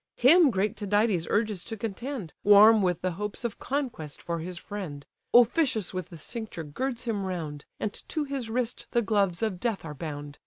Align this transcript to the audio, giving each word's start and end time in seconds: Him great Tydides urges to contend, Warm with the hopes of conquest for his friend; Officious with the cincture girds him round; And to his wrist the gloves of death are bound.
Him 0.15 0.49
great 0.49 0.75
Tydides 0.75 1.27
urges 1.29 1.63
to 1.65 1.77
contend, 1.77 2.33
Warm 2.43 2.81
with 2.81 3.01
the 3.03 3.11
hopes 3.11 3.43
of 3.43 3.59
conquest 3.59 4.19
for 4.19 4.39
his 4.39 4.57
friend; 4.57 5.05
Officious 5.31 5.93
with 5.93 6.09
the 6.09 6.17
cincture 6.17 6.63
girds 6.63 7.03
him 7.03 7.23
round; 7.25 7.65
And 7.79 7.93
to 8.09 8.23
his 8.23 8.49
wrist 8.49 8.87
the 8.93 9.03
gloves 9.03 9.43
of 9.43 9.59
death 9.59 9.85
are 9.85 9.93
bound. 9.93 10.39